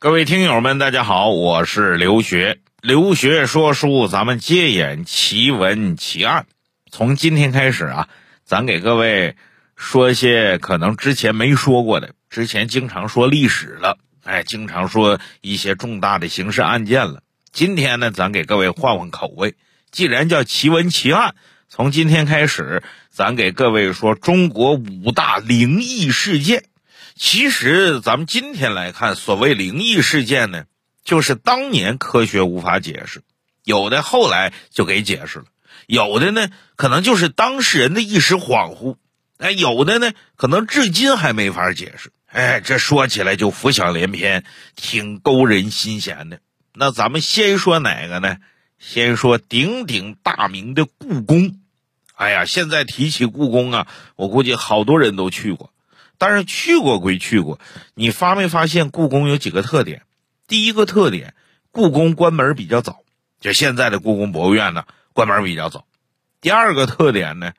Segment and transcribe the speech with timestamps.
[0.00, 2.60] 各位听友们，大家好，我是刘学。
[2.82, 6.46] 刘学说书，咱们接演奇闻奇案。
[6.88, 8.08] 从今天开始啊，
[8.44, 9.34] 咱给各位
[9.74, 12.14] 说些可能之前没说过的。
[12.30, 17.24] 之前经常说历史了，哎，经常说一些重大的刑事案件了。
[17.50, 19.56] 今天呢，咱给各位换换口味。
[19.90, 21.34] 既然叫奇闻奇案，
[21.68, 26.62] 从今天开始，咱给各位说中国五大灵异事件。
[27.18, 30.66] 其实，咱们今天来看，所谓灵异事件呢，
[31.02, 33.22] 就是当年科学无法解释，
[33.64, 35.46] 有的后来就给解释了，
[35.88, 38.94] 有的呢，可能就是当事人的一时恍惚，
[39.38, 44.44] 哎，有的呢，可能至今还没法解释，哎，这说起来就浮想联翩，
[44.76, 46.38] 挺勾人心弦的。
[46.72, 48.36] 那咱们先说哪个呢？
[48.78, 51.58] 先说鼎鼎大名的故宫。
[52.14, 55.72] 哎呀，现在提起故宫啊，我估计好多人都去过。
[56.18, 57.58] 但是去过归去过，
[57.94, 60.02] 你发没发现故宫有几个特点？
[60.48, 61.34] 第一个特点，
[61.70, 63.04] 故宫关门比较早，
[63.40, 65.86] 就现在的故宫博物院呢，关门比较早。
[66.40, 67.52] 第二个特点呢，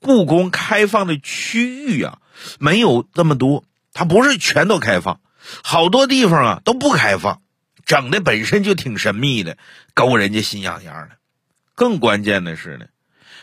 [0.00, 2.18] 故宫开放的区域啊
[2.58, 5.20] 没有这么多，它不是全都开放，
[5.62, 7.40] 好多地方啊都不开放，
[7.84, 9.58] 整的本身就挺神秘的，
[9.94, 11.16] 勾人家心痒痒的。
[11.74, 12.86] 更关键的是呢，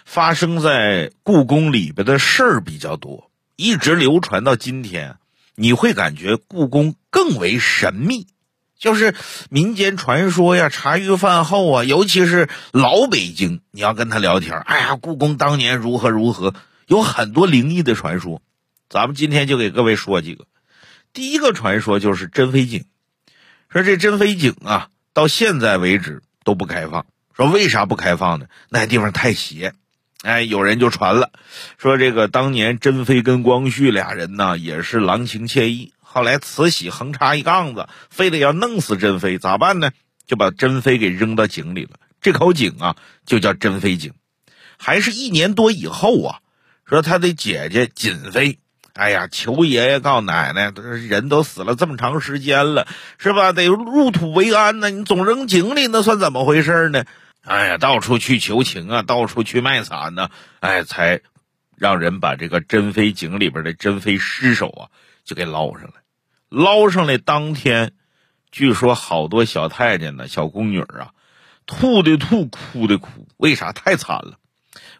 [0.05, 3.28] 发生在故宫里边的事儿比较多。
[3.59, 5.17] 一直流传到今天，
[5.53, 8.25] 你会感觉故宫更为神秘，
[8.77, 9.13] 就是
[9.49, 16.53] 民间传说呀，茶余饭后啊，尤其是老北京，你要跟他聊天，哎呀，故宫当年如何如何，
[16.88, 18.41] 有很多灵异的传说。
[18.88, 20.45] 咱们今天就给各位说几个。
[21.11, 22.85] 第一个传说就是珍妃井，
[23.67, 27.05] 说这珍妃井啊，到现在为止都不开放。
[27.35, 28.45] 说为啥不开放呢？
[28.69, 29.73] 那地方太邪。
[30.22, 31.31] 哎，有人就传了，
[31.78, 35.94] 说这个当年珍妃跟光绪俩人呢，也是郎情妾意。
[36.02, 39.92] 后来慈禧横插一杠子，非得要弄死珍妃，咋办呢？
[40.28, 41.92] 就把珍妃给扔到井里了。
[42.20, 44.12] 这口井啊，就叫珍妃井。
[44.78, 46.40] 还是一年多以后啊，
[46.85, 48.59] 说他的姐姐瑾妃，
[48.94, 50.74] 哎呀，求爷爷告奶奶，
[51.08, 52.88] 人都死了这么长时间了，
[53.18, 53.53] 是吧？
[53.53, 57.06] 得入土为安呢，你总扔井里，那算怎么回事呢？
[57.49, 60.29] 哎呀，到处去求情啊，到处去卖惨呢，
[60.59, 61.21] 哎，才
[61.75, 64.89] 让人把这个珍妃井里边的珍妃尸首啊，
[65.23, 65.93] 就给捞上来。
[66.47, 67.93] 捞上来当天，
[68.51, 71.13] 据说好多小太监呢、小宫女啊，
[71.65, 73.71] 吐的吐，哭的哭，为啥？
[73.71, 74.37] 太惨了。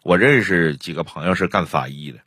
[0.01, 2.17] 我认识几个朋友是干法医的，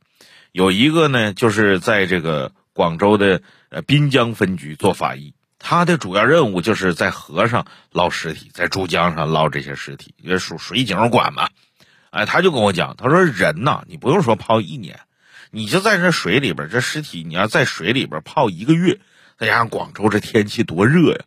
[0.52, 5.34] 有一个呢，就是在这个广州的呃滨江分局做法医。
[5.64, 11.48] 他的主要任务就是在河上捞尸体，在珠江上捞这些尸体，也属水警管嘛。
[12.10, 15.00] 哎，他就跟我讲，他说人呐，你不用说泡一年，
[15.52, 18.98] 你就在这水里边，这尸体你要在水里边泡一个月，
[19.38, 21.20] 再加上广州这天气多热呀，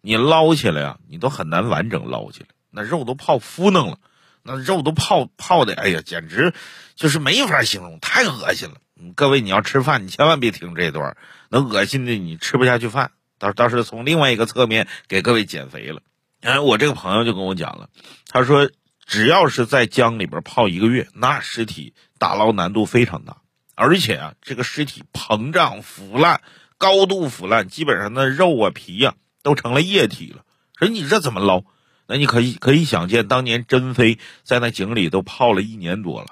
[0.00, 3.98] 你捞起来啊，你都很难完整捞起来，那肉都泡敷弄了，
[4.44, 6.54] 那肉都泡泡的，哎呀，简直
[6.94, 8.76] 就是没法形容，太恶心了。
[9.14, 11.16] 各位，你要吃饭，你千万别听这段，
[11.48, 13.10] 那恶心的你吃不下去饭。
[13.40, 16.02] 倒倒是从另外一个侧面给各位减肥了。
[16.42, 17.88] 哎，我这个朋友就跟我讲了，
[18.28, 18.70] 他说
[19.04, 23.38] 只要是在江里边泡一个月，那尸体打捞难度非常大，
[23.74, 26.40] 而且啊，这个尸体膨胀腐烂，
[26.78, 30.44] 高度腐烂，基本上那肉啊皮呀都成了液体了。
[30.78, 31.64] 说你这怎么捞？
[32.06, 36.28] 那你可以可以想见，当年珍妃在那井里都泡了一年多了，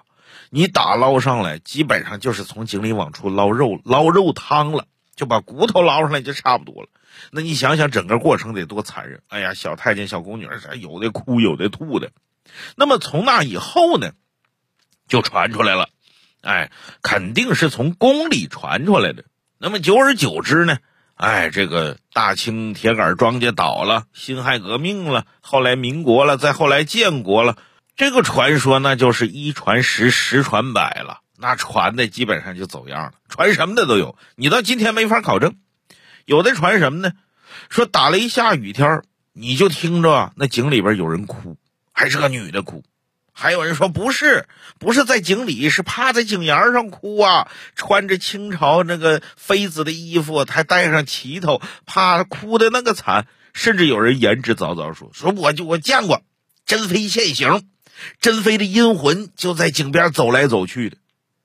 [0.50, 4.86] 你打捞上来，基本上就是从井里往出捞肉，捞肉汤了，
[5.18, 6.88] 就把骨头捞上来就差不多了。
[7.32, 9.20] 那你想想整个过程得多残忍！
[9.26, 10.48] 哎呀，小太监、小宫女，
[10.80, 12.12] 有的哭，有的吐的。
[12.76, 14.12] 那么从那以后呢，
[15.08, 15.88] 就传出来了，
[16.40, 16.70] 哎，
[17.02, 19.24] 肯定是从宫里传出来的。
[19.58, 20.78] 那么久而久之呢，
[21.16, 27.58] 哎，这个大清铁杆庄稼倒了，辛亥革命了，后来民国了，再后来建国了，
[27.96, 35.56] 这个传说那就是一传十，十传百了，那传的基本上就走样了，传什么的都有，你到今天没法考证。
[36.25, 37.12] 有的传什么呢？
[37.71, 39.03] 说打雷下雨天
[39.33, 41.57] 你就听着那井里边有人哭，
[41.92, 42.83] 还是个女的哭。
[43.33, 44.48] 还有人说不是，
[44.80, 53.28] 不是在井里，是趴在井沿上哭啊，穿着清朝那个妃子的衣服，还带上旗头，怕哭的那个惨。
[53.54, 56.22] 甚至有人言之凿凿说，说我就我见过
[56.66, 57.62] 珍妃现形，
[58.21, 60.97] 珍妃的阴魂就在井边走来走去的。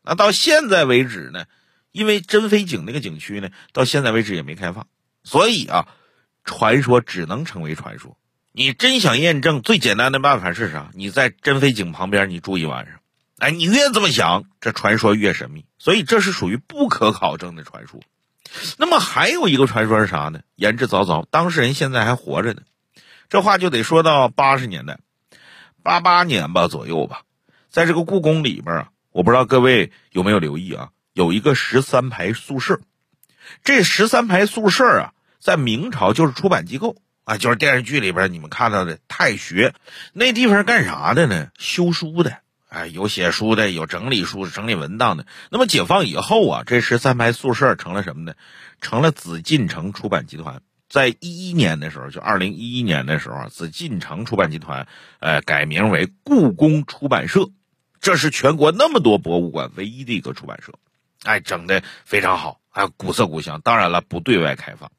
[0.04, 1.46] 那到现在为止呢？
[1.92, 4.88] 因为珍妃井那个景区呢，到现在为止也没开放，
[5.24, 5.88] 所以啊，
[6.44, 8.18] 传说只能成为传说。
[8.52, 10.90] 你真想验证，最简单的办法是啥？
[10.94, 13.00] 你在珍妃井旁边，你住一晚上。
[13.38, 15.66] 哎，你越这么想，这传说越神秘。
[15.78, 18.00] 所以这是属于不可考证的传说。
[18.78, 20.42] 那么还有一个传说是啥呢？
[20.56, 22.62] 言之凿凿，当事人现在还活着呢。
[23.30, 25.00] 这话就得说到八十年代，
[25.82, 27.22] 八八年吧左右吧，
[27.70, 32.82] 在这个故宫里边啊，我不知道各位有没有留意啊，有一个十三排宿舍。
[33.64, 39.74] 这十三排宿舍啊，在明朝就是出版机构啊，就是电视剧里边你们看到的太学
[40.14, 41.50] 那地方干啥的呢？
[41.58, 42.40] 修书的，
[42.70, 45.28] 哎，有写书的，有整理书、整理文档的。
[45.52, 48.34] 那么解放以后啊，这十三排宿舍成了什么呢？
[48.82, 50.62] 成了紫禁城出版集团。
[50.90, 54.88] 在一一年的时候，就二零一一年的时候，紫禁城出版集团，
[55.20, 57.50] 呃，改名为故宫出版社，
[58.04, 60.74] 这是全国那么多博物馆唯一的一个出版社，
[61.24, 63.62] 哎，整的非常好，还古色古香。
[63.62, 64.92] 当然了，不对外开放。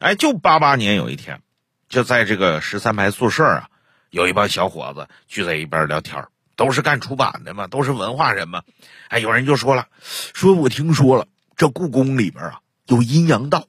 [0.00, 1.40] 哎，就八八年有一天，
[1.88, 3.70] 就在这个十三排宿舍啊，
[4.10, 8.64] 有一帮小伙子聚在一边聊天，都是干出版的嘛，都是文化人嘛。
[9.08, 13.66] 哎，有人就说了，说我听说了，这故宫里边啊有阴阳道。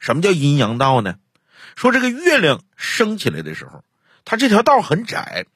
[0.00, 1.14] 什么叫阴阳道呢？
[1.76, 3.84] 说这个月亮升起来的时候，
[4.24, 5.46] 它这条道很窄，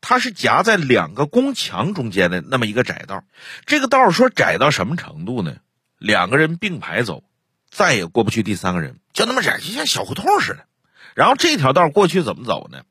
[0.00, 3.24] 它是夹在两个宫墙中间的那么一个窄道。
[3.66, 5.56] 这个道说窄到什么程度呢？
[5.98, 7.22] 两个人并排走，
[7.70, 10.64] 再也过不去第三个人，就那么窄，就像小胡同似的。
[11.14, 12.82] 然后这条道过去怎么走呢？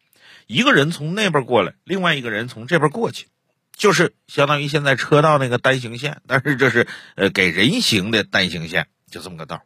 [0.48, 3.28] 一个人从那边过来，另外一个人从这边过去，
[3.76, 9.62] 就是相当于现在车道那个单行线，但是这是呃给人行的单行线，就这么个道。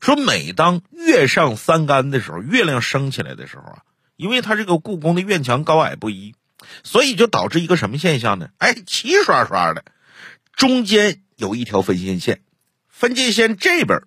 [0.00, 3.82] 说，每当月上三竿的时候，月亮升起来的时候啊，
[4.16, 6.34] 因为它这个故宫的院墙高矮不一，
[6.82, 8.50] 所以就导致一个什么现象呢？
[8.58, 9.84] 哎，齐刷刷的，
[10.52, 12.42] 中间有一条分界线，
[12.88, 14.02] 分界线这边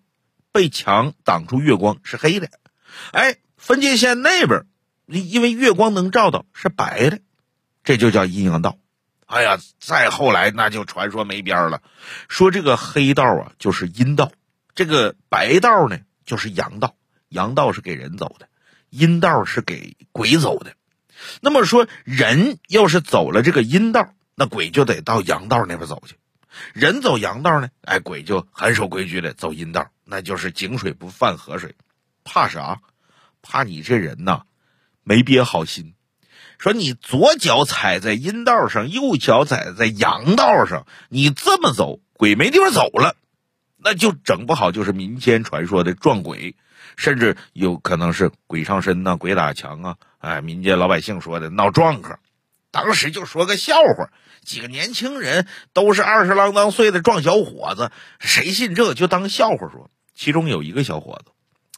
[0.52, 2.50] 被墙挡住月光是黑的，
[3.12, 4.66] 哎，分界线那边
[5.06, 7.20] 因为月光能照到是白的，
[7.84, 8.78] 这就叫阴阳道。
[9.26, 11.82] 哎呀，再后来那就传说没边了，
[12.28, 14.32] 说这个黑道啊就是阴道。
[14.76, 16.96] 这个白道呢，就是阳道，
[17.30, 18.48] 阳道是给人走的，
[18.90, 20.74] 阴道是给鬼走的。
[21.42, 26.16] 那么说，人要是走了这个阴道，那鬼就得到阳道那边走去；
[26.74, 31.76] 人走阳道呢，哎，鬼就很守规矩的走阴道，那就是井水不犯河水。
[32.24, 32.80] 怕啥？
[33.42, 34.44] 怕你这人呐，
[35.04, 35.96] 没憋好心。
[36.60, 43.16] 说你左脚踩在阴道上，右脚踩在阳道上，你这么走，鬼没地方走了。
[43.78, 46.56] 那就整不好就是民间传说的撞鬼，
[46.96, 49.98] 甚至有可能是鬼上身呐，鬼打墙啊！
[50.24, 52.18] 哎，民间老百姓说的闹撞客，
[52.72, 54.10] 当时就说个笑话，
[54.42, 57.92] 几个年轻人都是二十郎当岁的壮小伙子，
[58.22, 59.92] 谁信这就当笑话说。
[60.16, 61.34] 其中有一个小伙子，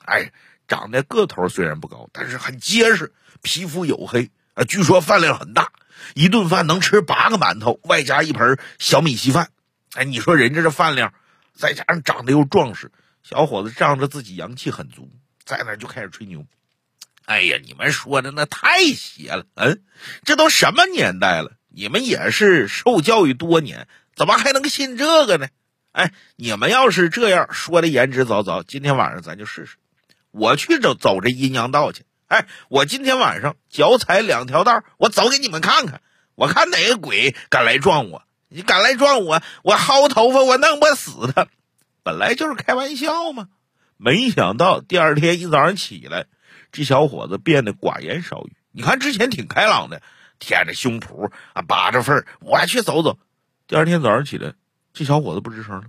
[0.06, 0.32] 哎，
[0.68, 5.72] 长得个头虽然不高，但是很结实，皮肤黝黑啊，据说饭量很大，
[6.14, 9.50] 一顿饭能吃八个馒头，外加一盆小米稀饭。
[9.96, 11.16] 哎，你说人家这饭量？
[11.56, 12.92] 再加上长得又壮实，
[13.24, 15.10] 小伙子仗着自己阳气很足，
[15.44, 16.46] 在那就开始吹牛。
[17.26, 19.46] 哎呀，你们说的那太邪了！
[19.56, 19.84] 嗯，
[20.24, 21.54] 这都什么年代了？
[21.70, 25.48] 你们也是受教育多年，怎么还能信这个呢？
[25.92, 29.78] 哎，你们要是这样说的言之凿凿，今天晚上咱就试试，
[30.32, 32.04] 我去走走这阴阳道去。
[32.28, 36.02] 哎，我今天晚上脚踩两条道，我走给你们看看，
[36.36, 38.24] 我看哪个鬼敢来撞我。
[38.48, 41.48] 你敢来撞我，我薅头发，我弄不死他。
[42.04, 43.50] 本来就是开玩笑嘛，
[43.98, 46.28] 没想到第二天一早上起来，
[46.76, 48.58] 这小伙子变得寡言少语。
[48.74, 50.02] 你看之前挺开朗的，
[50.40, 53.18] 舔着胸脯啊，把着份儿，我去走走。
[53.66, 54.56] 第二天早上起来，
[54.92, 55.86] 这小伙子不吱声了，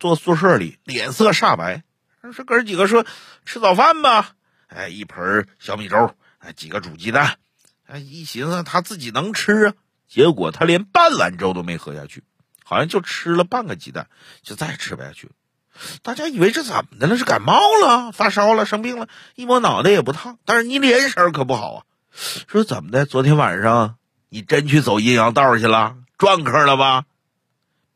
[0.00, 1.84] 坐宿舍里脸色煞白。
[2.32, 3.04] 说哥几个说
[3.44, 4.34] 吃早饭吧，
[4.68, 7.36] 哎，一盆小米粥，哎，几个煮鸡蛋，
[7.84, 9.74] 哎，一寻思他自己能吃啊。
[10.08, 12.24] 结果他连半碗粥都没喝下去，
[12.64, 14.08] 好像就吃了半个鸡蛋，
[14.40, 15.34] 就再也吃不下去了。
[16.02, 17.16] 大家以为这怎么的了？
[17.18, 19.08] 是感冒了、发烧了、生病了？
[19.34, 21.82] 一摸脑袋也不烫，但是你脸色可不好啊。
[22.46, 23.06] 说怎么的？
[23.06, 23.96] 昨天晚上
[24.28, 27.04] 你真去走阴阳道去了，撞客了吧？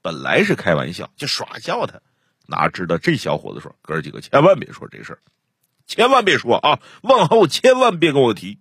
[0.03, 2.01] 本来是开玩笑，就耍笑他，
[2.47, 5.19] 哪知道这小伙子说：“哥几个千万别说这事儿，
[5.87, 8.59] 千万别说啊，往后千万别跟我提。”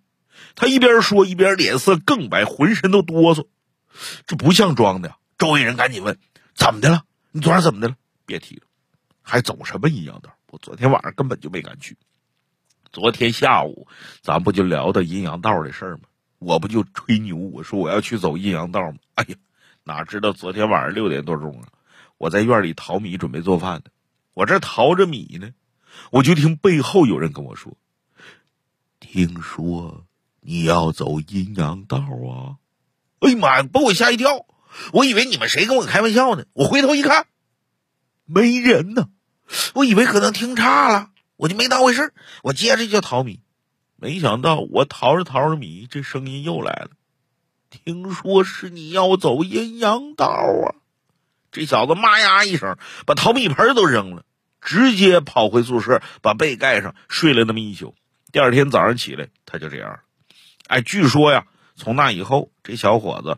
[0.56, 3.48] 他一边说一边脸色更白，浑身都哆嗦，
[4.26, 5.16] 这不像装的。
[5.38, 6.20] 周围人赶紧问
[6.54, 7.04] ：“怎么的了？
[7.32, 7.96] 你昨晚怎么的了？”
[8.26, 8.62] 别提了，
[9.30, 10.34] 还走什么阴阳道？
[10.50, 11.98] 我昨天晚上根本就没敢去。
[12.94, 13.88] 昨天下午
[14.22, 16.04] 咱不就聊到阴阳道的事儿吗？
[16.40, 18.98] 我不就吹牛，我说我要去走阴阳道吗？
[19.16, 19.36] 哎呀，
[19.84, 21.68] 哪知道昨天晚上六点多钟啊，
[22.18, 23.92] 我在院里淘米准备做饭呢。
[24.34, 25.52] 我这淘着米呢，
[26.12, 27.76] 我就听背后有人跟我说
[29.00, 30.06] ：“听说。”
[30.40, 32.56] 你要走阴阳道啊！
[33.20, 34.46] 哎呀妈呀，把我吓一跳！
[34.94, 36.46] 我以为你们谁跟我开玩笑呢？
[36.54, 37.28] 我回头一看，
[38.24, 39.10] 没人呢，
[39.74, 42.14] 我以为可能听差了，我就没当回事
[42.44, 43.42] 我接着就淘米。
[43.96, 46.90] 没想到我淘着淘着米，这声音又来了。
[47.70, 50.76] 听说是你要走阴阳道啊！
[51.52, 54.24] 这小子妈呀一声，把淘米盆都扔了，
[54.62, 57.96] 直接跑回宿舍，把被盖上，睡了那么一宿。
[58.32, 60.00] 第二天早上起来，他就这样了。
[60.68, 63.38] 哎，据说呀，从那以后，这小伙子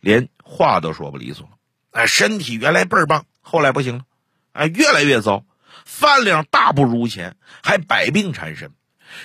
[0.00, 1.52] 连话都说不利索了。
[1.92, 4.04] 哎，身体原来倍儿棒，后来不行了，
[4.52, 5.44] 哎，越来越糟，
[5.84, 8.72] 饭量大不如前，还百病缠身。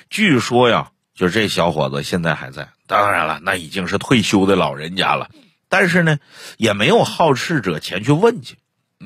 [0.09, 5.29] 据说呀，就这小伙子现在还在，当然了，那已经是退休的老人家了。
[5.69, 6.19] 但是呢，
[6.57, 8.57] 也没有好事者前去问去。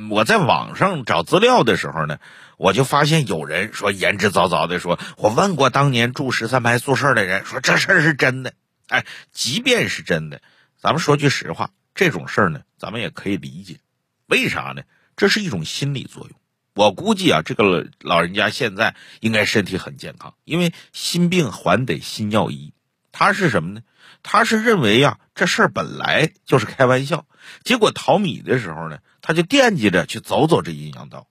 [0.10, 2.20] 我在网上找资料的时候呢，
[2.58, 8.54] 我就发现有人说言之凿凿的说，我问过当年住十三排宿舍的人，说这事儿是真的。
[8.88, 10.42] 哎，即便是真的，
[10.80, 13.80] 咱们说句实话，这种事儿呢，咱们也可以理解。
[14.28, 14.84] 为啥呢？
[15.16, 16.39] 这是一种心理作用。
[16.80, 22.72] 我估计啊，这个老人家现在应该身体很健康，因为心病还得心药医。
[23.12, 23.82] 他是什么呢？
[24.24, 27.26] 他是认为呀，这事儿本来就是开玩笑。
[27.66, 31.28] 结果淘米的时候呢，他就惦记着去走走这阴阳道。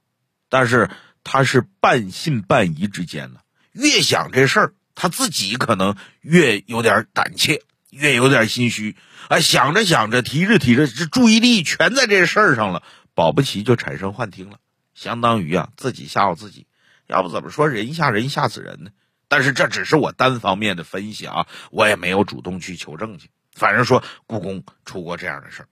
[0.51, 0.91] 但是
[1.25, 3.41] 他是半信半疑之间呢，
[3.73, 8.97] 越想这事儿，他自己可能越有点胆怯，越有点心虚。
[9.31, 12.83] 啊，想着想着，提着提着，这注意力全在这事儿上了，
[13.15, 14.59] 保不齐就产生幻听了。
[14.99, 16.67] 相当于啊，自己吓唬自己，
[17.07, 18.91] 要不怎么说人吓人吓死人呢？
[19.29, 23.31] 但是这只是我单方面的分析啊，我也没有主动去求证去。
[23.53, 25.69] 反正说故宫出过这样的事儿。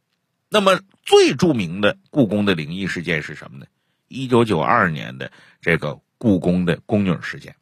[0.48, 3.66] 那么最著名的故宫的灵异事件是什么呢？
[4.06, 7.56] 一九九二年的这个故宫的宫女事件，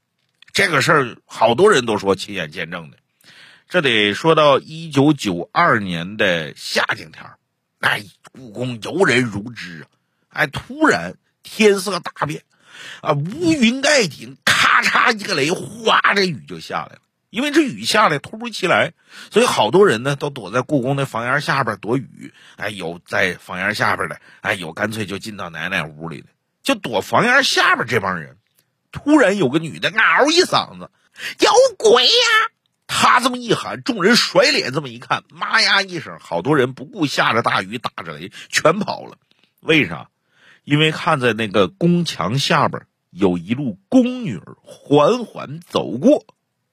[0.53, 2.99] 这个事儿好多人都说亲眼见证的。
[3.71, 7.25] 这得说到一九九二年的夏景天
[7.79, 8.01] 那
[8.33, 9.89] 故宫游人如织啊，
[10.29, 11.17] 哎，突然。
[11.45, 12.43] 天色大变，
[13.03, 16.99] 啊，乌云盖顶，咔嚓一个雷，哗，这雨就下来了。
[17.31, 18.93] 因为这雨下来突如其来，
[19.31, 22.33] 所以好多人呢都躲在故宫的房檐下边躲雨。
[22.57, 26.29] 哎，有在房檐下边的，哎，有干脆就进到奶奶屋里的，
[26.63, 27.87] 就躲房檐下边。
[27.89, 28.37] 这帮人
[28.93, 30.91] 突然有个女的嗷一嗓子
[31.41, 32.11] ：“有鬼呀！”
[32.87, 39.19] 她这么一喊，众人甩脸这么一看，妈呀一声，好多人不顾下着大雨打着雷，全跑了。
[39.61, 40.09] 为啥？
[40.65, 46.25] 因为看在那个宫墙下边有一路宫女缓缓走过，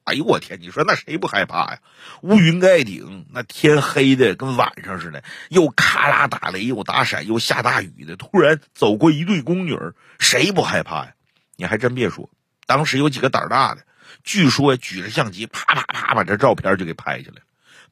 [0.05, 0.59] 哎呦我天！
[0.61, 1.79] 你说那谁不害怕呀？
[2.21, 9.77] 乌云盖顶，那天黑的跟晚上似的，又咔啦打雷，又打闪，又下大雨的，突然走过一对宫女，
[10.19, 11.13] 谁不害怕呀？
[11.57, 12.29] 你还真别说，
[12.65, 13.83] 当时有几个胆大的，
[14.23, 17.41] 据说举着相机啪啪啪把这照片就给拍下来了，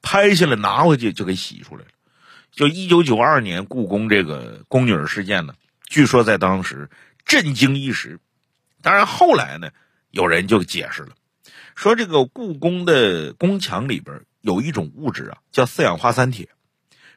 [0.01, 1.89] 拍下来拿回去就给洗出来了。
[2.51, 5.53] 就一九九二年故宫这个宫女事件呢。
[5.89, 6.91] 据说在当时
[7.25, 8.19] 震惊一时，
[8.83, 9.71] 当然后来呢，
[10.11, 11.09] 有人就解释了，
[11.75, 16.49] 说这个故宫的宫墙里边有一种物质啊，叫四氧化三铁。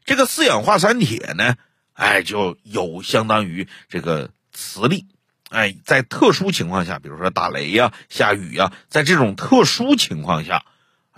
[0.06, 1.56] 这个四氧化三铁呢，
[1.92, 5.06] 哎，就有相当于这个磁力，
[5.50, 10.64] 哎，在特殊情况下，比如说打雷呀、下雨呀，在这种特殊情况下，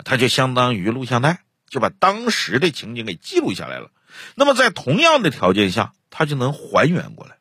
[0.03, 3.91] 它就相当于录像带，就把当时的情景给记录下来了。
[4.35, 7.37] 那么在同样的条件下，它就能还原过来。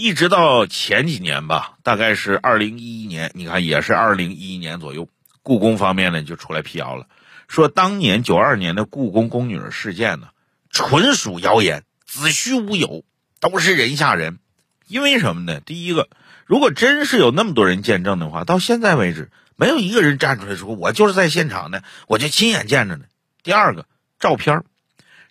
[0.00, 5.08] 一直到前几年吧，大概是二零一一年，你看也是二零一一年左右，
[5.42, 7.08] 故宫方面呢就出来辟谣了，
[7.48, 10.28] 说当年九二年的故宫宫女事件呢，
[10.70, 13.02] 纯属谣言，子虚乌有，
[13.40, 14.38] 都是人吓人。
[14.86, 15.58] 因为什么呢？
[15.58, 16.08] 第一个，
[16.46, 23.06] 如果真是有那么多人见证的话，到现在为止，没有一个人站出来说我就是在现场的，我就亲眼见着呢。
[23.42, 23.84] 第二个，
[24.20, 24.62] 照片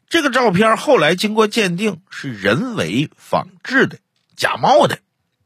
[0.10, 4.00] 这个照片后来经过鉴定是人为仿制的。
[4.38, 5.00] 假冒的，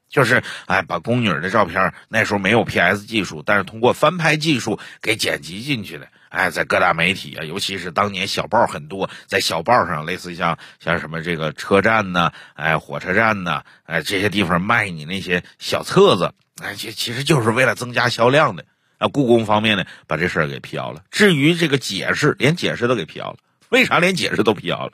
[0.10, 6.08] 就是哎，把宫女的照片那时候没有 PS 技术，但是通过翻拍技术给剪辑进去的。
[6.30, 18.66] 哎，在各大媒体啊，尤其是当年小报很多，在小报上，类似像像什么这个车站呢，哎，火车站呢，哎，这些地方卖你那些小册子，哎，其其实就是为了增加销量的。
[18.98, 21.02] 啊，故宫方面呢，把这事儿给辟谣了。
[21.10, 23.38] 至于这个解释，连解释都给辟谣了。
[23.70, 24.94] 为啥连解释都辟谣了？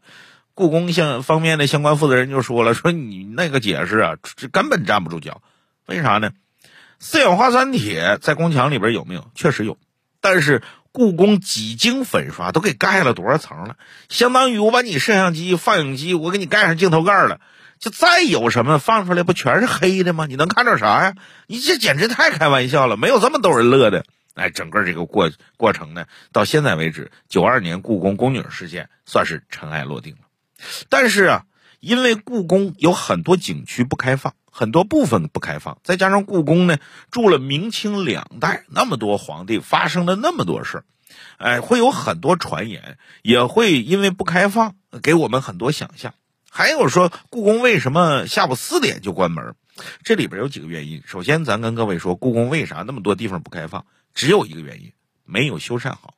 [0.58, 5.44] 故宫相方面的相关负责人就说了：“说你那个解释啊，这根本站不住脚。
[5.86, 6.32] 为啥呢？
[6.98, 9.30] 四氧化三铁在宫墙里边有没有？
[9.36, 9.78] 确实有，
[10.20, 13.76] 但是故宫几经粉刷，都给盖了多少层了？
[14.10, 17.40] 相当于我把你摄像机、放映机，我给你盖上镜头盖了，
[17.78, 20.26] 就再有什么放出来，不全是黑的吗？
[20.28, 21.14] 你能看着啥呀？
[21.46, 24.04] 你这简直太开玩笑了，没有这么逗人乐的。
[24.34, 30.22] 哎，整个这个过过程呢，到现在为止，九二年故宫宫女事件算是尘埃落定了。”
[30.90, 31.46] 但是啊，
[31.80, 36.78] 因为故宫有很多景区不开放，很多部分不开放，再加上故宫呢
[37.12, 40.86] 住了明清两代，那么多皇帝，发生了那么多事儿，
[41.38, 46.14] 哎，会有很多传言，也会因为不开放给我们很多想象。
[46.50, 49.54] 还有说故宫为什么下午四点就关门？
[50.04, 51.04] 这里边有几个原因。
[51.06, 53.86] 首先，咱跟各位说，故宫为啥那么多地方不开放？
[54.16, 54.92] 只有一个原因，
[55.24, 56.16] 没有修缮好。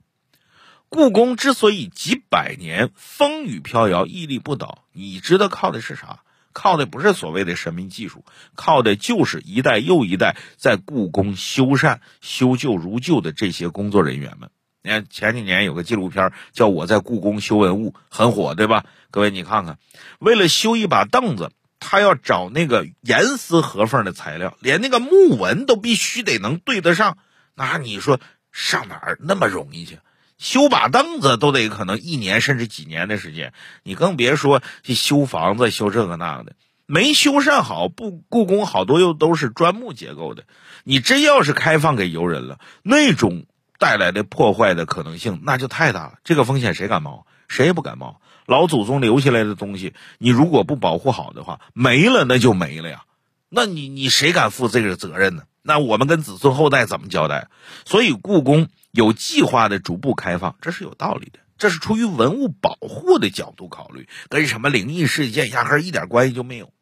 [0.89, 6.21] 故宫之所以几百年风雨飘摇、屹立不倒，你知道靠的是啥？
[6.51, 14.49] 靠的不是所谓的神秘技术，靠的就是一代又一代在故宫修缮、修旧如旧的这些工作人员们。
[14.81, 18.85] 你看前几年有个纪录片叫《我在故宫修文物》，很火，对吧？
[19.11, 19.77] 各位你看看，
[20.17, 27.19] 为了修一把凳子，他要找那个严丝合缝的材料，连那个木纹都必须得能对得上。
[27.53, 28.19] 那你说
[28.51, 29.99] 上哪儿那么容易去？
[30.39, 33.53] 修把凳子都得可能一年甚至几年的时间，
[33.83, 36.53] 你更别说去修房子、修这个那个的。
[36.87, 40.45] 没修缮好，不，故宫好多又都是砖木结构的，
[40.83, 43.45] 你真要是开放给游人了，那种。
[43.81, 47.25] 带来的破坏的可能性那就太大了，这个风险谁敢冒？
[47.47, 48.19] 谁也不敢冒。
[48.45, 53.03] 老祖宗留下来的东西，你如果不保护好的话，没了那就没了呀。
[53.47, 55.43] 那你你谁敢负这个责任呢？
[55.61, 57.47] 那我们跟子孙后代怎么交代？
[57.85, 66.73] 所以故宫有计划的逐步开放，这是有道理的，这是出于文物保护的角度考虑，跟什么灵异事件压根一点关系就没有。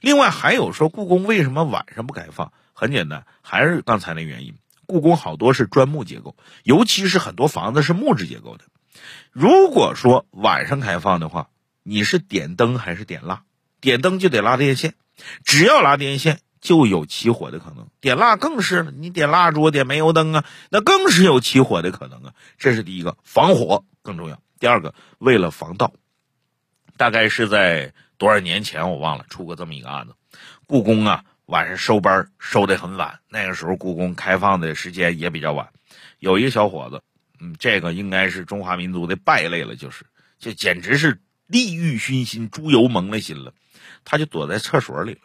[0.00, 2.52] 另外还有说故宫为什么晚上不开放？
[2.72, 4.54] 很简单，还是刚才那原因。
[4.86, 8.64] 故宫好多是砖木结构，尤其是很多房子是木质结构的。
[9.32, 11.50] 如果说晚上开放的话，
[11.82, 13.42] 你是点灯还是点蜡？
[13.80, 14.94] 点灯就得拉电线，
[15.44, 17.88] 只要拉电线就有起火的可能。
[18.00, 22.34] 点蜡更是，你点蜡烛、点煤油灯啊，那更是有起火的可能啊。
[22.58, 24.40] 这是第一个，防火更重要。
[24.58, 25.92] 第二个，为了防盗，
[26.96, 30.14] 大概是在多少年前我忘了出过这么一个案子，
[30.66, 31.24] 故宫啊。
[31.46, 35.70] 晚上收班收的很晚，那个时候故宫开放的时间也比较晚。
[36.18, 37.02] 有一个小伙子，
[37.40, 40.04] 嗯，这个应该是中华民族的败类了，就是，
[40.38, 43.54] 就简直是利欲熏心，猪油蒙了心了。
[44.04, 45.20] 他就躲在厕所里了。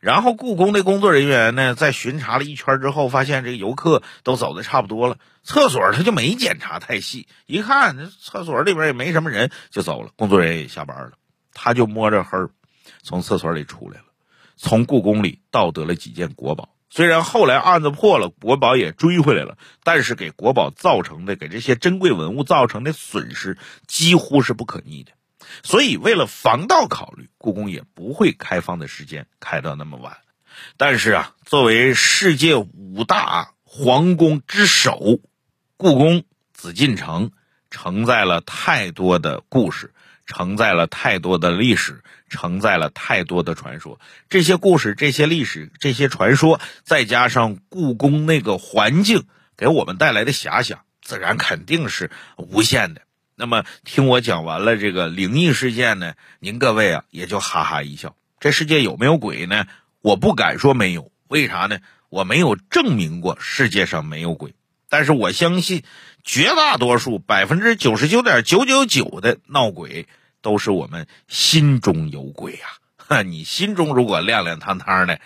[0.00, 10.10] 然后故宫的工作人员呢，在巡查了一圈之后，发现这个游客都走的差不多了，厕所他就没检查太细，一看这厕所里边也没什么人，就走了。
[10.16, 11.12] 工作人员也下班了，
[11.52, 12.38] 他就摸着黑
[13.02, 14.04] 从厕所里出来了。
[14.56, 25.12] 从故宫里盗得了几件国宝，虽然后来案子破了，国宝也追回来了，但是给国宝造成的、给这些珍贵文物造成的损失几乎是不可逆的。
[25.62, 30.18] 所以，为了防盗考虑，故宫也不会开放的时间开到那么晚。
[30.76, 35.20] 但是啊，作为世界五大皇宫之首，
[35.76, 37.30] 故宫紫禁城
[37.70, 39.92] 承载了太多的故事。
[40.30, 43.98] 承载了太多的历史，承载了太多的传说。
[44.28, 49.24] 这些故事、这些历史、这些传说，再加上故宫那个环境
[49.56, 53.00] 给我们带来的遐想，自然肯定是无限的。
[53.40, 58.16] 那么，听我讲完了这个灵异事件呢，您各位啊也就哈哈一笑。
[58.40, 59.66] 这世界有没有鬼呢？
[60.02, 61.78] 我不敢说没有，为啥呢？
[62.08, 64.56] 我没有证明过世界上没有鬼。
[64.88, 65.84] 但是我相信，
[66.24, 70.08] 绝大多数百分之九十九点九九九的闹鬼，
[70.42, 72.66] 都是我们心中有鬼呀！
[72.96, 75.20] 哈，你心中如果亮亮堂堂的，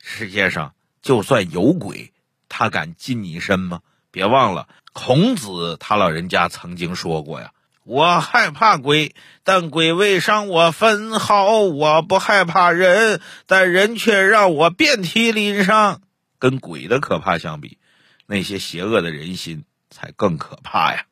[0.00, 2.12] 世界上就算有鬼，
[2.48, 3.80] 他敢近你身吗？
[4.12, 7.52] 别忘了，孔子他老人家曾经说过呀
[7.86, 16.00] ：“我害怕鬼，但鬼未伤我分毫；我不害怕人，但人却让我遍体鳞伤。”
[16.40, 17.78] 跟鬼的可怕相比。
[18.26, 21.04] 那些邪恶的人心才更可怕呀！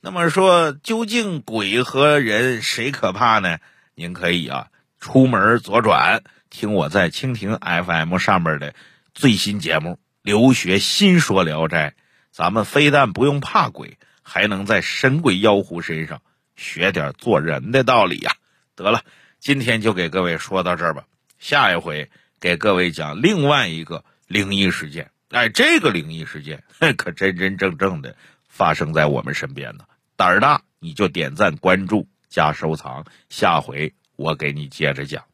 [0.00, 3.58] 那么说，究竟鬼和人谁可怕呢？
[3.94, 4.66] 您可以啊，
[4.98, 8.74] 出门左转，听我在蜻蜓 FM 上面的
[9.14, 9.90] 最新节目
[10.22, 11.90] 《留学新说聊斋》，
[12.32, 13.98] 咱们非但不用怕鬼，
[14.30, 16.20] 还能在神鬼妖狐身上
[16.54, 18.30] 学点做人的道理呀！
[18.76, 19.02] 得了，
[19.40, 21.06] 今天就给各位说到这儿吧，
[21.38, 25.10] 下一回给各位讲另外一个灵异事件。
[25.30, 26.62] 哎，这个灵异事件
[26.98, 28.14] 可真真正正的
[28.46, 29.84] 发生在我们身边呢。
[30.14, 35.24] 胆儿大，你就点赞、关注、加收藏，下回我给你接着讲。